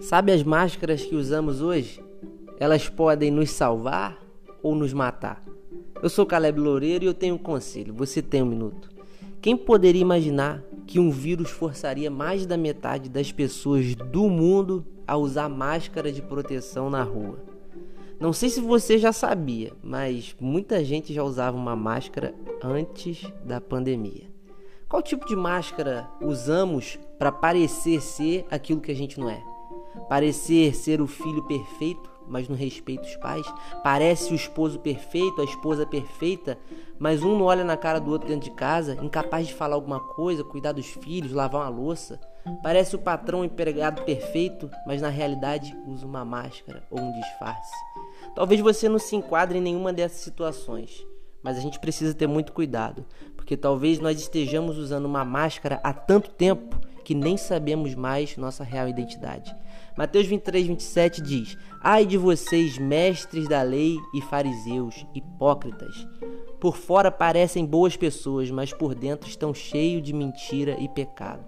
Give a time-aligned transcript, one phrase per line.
[0.00, 2.00] Sabe as máscaras que usamos hoje?
[2.60, 4.16] Elas podem nos salvar
[4.62, 5.44] ou nos matar.
[6.00, 7.92] Eu sou Caleb Loureiro e eu tenho um conselho.
[7.94, 8.88] Você tem um minuto.
[9.42, 15.16] Quem poderia imaginar que um vírus forçaria mais da metade das pessoas do mundo a
[15.16, 17.40] usar máscara de proteção na rua?
[18.20, 23.60] Não sei se você já sabia, mas muita gente já usava uma máscara antes da
[23.60, 24.28] pandemia.
[24.88, 29.57] Qual tipo de máscara usamos para parecer ser aquilo que a gente não é?
[30.08, 33.46] Parecer ser o filho perfeito, mas não respeita os pais?
[33.82, 36.58] Parece o esposo perfeito, a esposa perfeita,
[36.98, 40.00] mas um não olha na cara do outro dentro de casa, incapaz de falar alguma
[40.00, 42.20] coisa, cuidar dos filhos, lavar uma louça?
[42.62, 47.74] Parece o patrão empregado perfeito, mas na realidade usa uma máscara ou um disfarce.
[48.34, 51.06] Talvez você não se enquadre em nenhuma dessas situações,
[51.42, 53.04] mas a gente precisa ter muito cuidado,
[53.36, 58.62] porque talvez nós estejamos usando uma máscara há tanto tempo que nem sabemos mais nossa
[58.62, 59.54] real identidade.
[59.96, 66.06] Mateus 23, 27 diz: Ai de vocês, mestres da lei e fariseus, hipócritas!
[66.60, 71.44] Por fora parecem boas pessoas, mas por dentro estão cheios de mentira e pecado.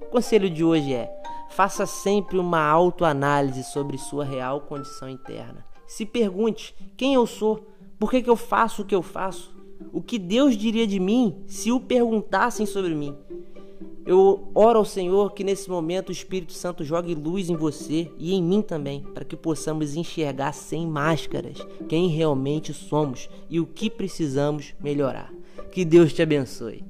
[0.00, 1.10] O conselho de hoje é:
[1.50, 5.64] faça sempre uma autoanálise sobre sua real condição interna.
[5.86, 7.68] Se pergunte: quem eu sou?
[7.98, 9.54] Por que, que eu faço o que eu faço?
[9.92, 13.16] O que Deus diria de mim se o perguntassem sobre mim?
[14.04, 18.34] Eu oro ao Senhor que nesse momento o Espírito Santo jogue luz em você e
[18.34, 23.88] em mim também, para que possamos enxergar sem máscaras quem realmente somos e o que
[23.88, 25.32] precisamos melhorar.
[25.70, 26.84] Que Deus te abençoe.